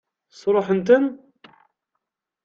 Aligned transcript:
Sṛuḥen-ten? 0.39 1.05